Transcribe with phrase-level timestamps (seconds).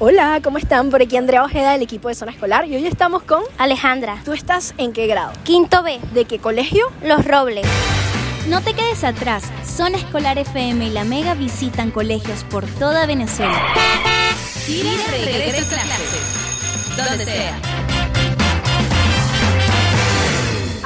[0.00, 0.90] Hola, ¿cómo están?
[0.90, 4.22] Por aquí Andrea Ojeda del equipo de Zona Escolar y hoy estamos con Alejandra.
[4.24, 5.32] ¿Tú estás en qué grado?
[5.42, 5.98] Quinto B.
[6.14, 6.84] ¿De qué colegio?
[7.02, 7.66] Los Robles.
[8.48, 9.42] No te quedes atrás.
[9.64, 13.60] Zona Escolar FM y La Mega visitan colegios por toda Venezuela.
[14.66, 16.96] Tira regresa a clases.
[16.96, 17.77] Donde sea.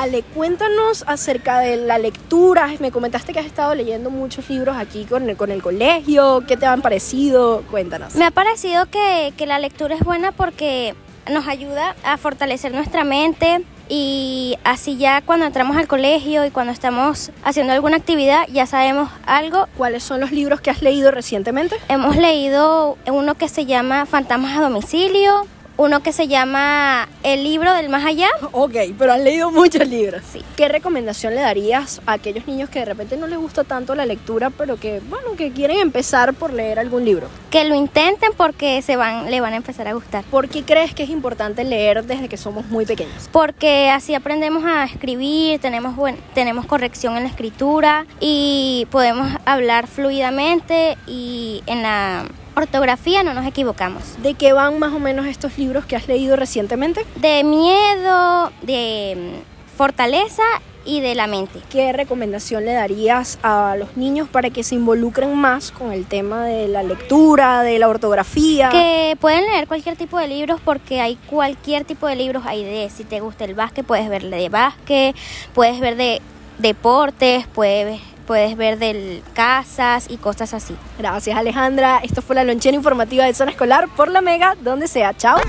[0.00, 2.70] Ale, cuéntanos acerca de la lectura.
[2.80, 6.42] Me comentaste que has estado leyendo muchos libros aquí con el, con el colegio.
[6.48, 7.62] ¿Qué te han parecido?
[7.70, 8.14] Cuéntanos.
[8.14, 10.94] Me ha parecido que, que la lectura es buena porque
[11.30, 16.72] nos ayuda a fortalecer nuestra mente y así ya cuando entramos al colegio y cuando
[16.72, 19.66] estamos haciendo alguna actividad ya sabemos algo.
[19.76, 21.76] ¿Cuáles son los libros que has leído recientemente?
[21.90, 25.46] Hemos leído uno que se llama Fantasmas a domicilio,
[25.80, 28.28] uno que se llama El libro del más allá.
[28.52, 30.22] Ok, pero han leído muchos libros.
[30.30, 30.42] Sí.
[30.56, 34.04] ¿Qué recomendación le darías a aquellos niños que de repente no les gusta tanto la
[34.04, 37.28] lectura, pero que, bueno, que quieren empezar por leer algún libro?
[37.50, 40.22] Que lo intenten porque se van, le van a empezar a gustar.
[40.24, 43.30] ¿Por qué crees que es importante leer desde que somos muy pequeños?
[43.32, 49.86] Porque así aprendemos a escribir, tenemos, buen, tenemos corrección en la escritura y podemos hablar
[49.86, 54.02] fluidamente y en la ortografía no nos equivocamos.
[54.22, 57.04] ¿De qué van más o menos estos libros que has leído recientemente?
[57.16, 60.42] De miedo, de mm, fortaleza
[60.84, 61.60] y de la mente.
[61.70, 66.44] ¿Qué recomendación le darías a los niños para que se involucren más con el tema
[66.44, 68.70] de la lectura, de la ortografía?
[68.70, 72.44] Que pueden leer cualquier tipo de libros porque hay cualquier tipo de libros.
[72.46, 75.14] Hay de, si te gusta el básquet, puedes ver de básquet,
[75.54, 76.22] puedes ver de
[76.58, 80.76] deportes, puedes puedes ver del casas y cosas así.
[80.96, 85.12] Gracias Alejandra, esto fue la lonchera informativa de Zona Escolar por la Mega, donde sea.
[85.14, 85.40] Chao.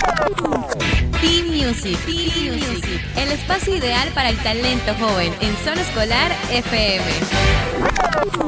[1.22, 7.06] T-Music, T-Music, el espacio ideal para el talento joven en Zona Escolar FM.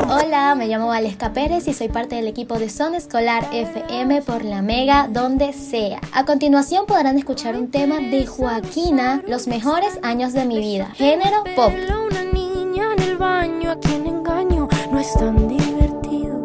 [0.09, 4.44] Hola, me llamo Valesca Pérez y soy parte del equipo de Zona Escolar FM por
[4.44, 6.02] la Mega, donde sea.
[6.12, 11.44] A continuación podrán escuchar un tema de Joaquina, Los mejores años de mi vida, género
[11.56, 11.72] pop.
[12.08, 14.12] Una niña en el baño, a quien engaño, no
[15.18, 16.44] tan divertido.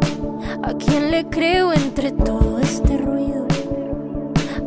[0.63, 3.47] A quien le creo entre todo este ruido.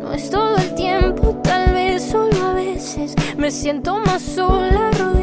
[0.01, 5.22] No es todo el tiempo, tal vez solo a veces me siento más sola rodeada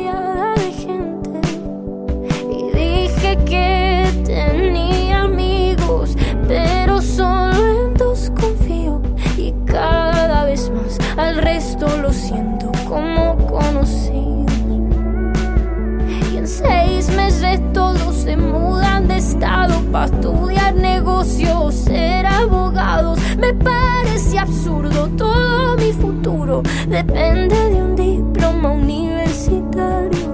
[19.91, 23.19] para estudiar negocios, ser abogados.
[23.39, 26.63] Me parece absurdo todo mi futuro.
[26.89, 30.31] Depende de un diploma universitario.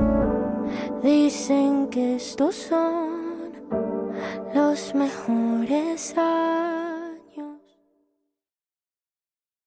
[1.02, 3.52] Dicen que estos son
[4.54, 6.75] los mejores años.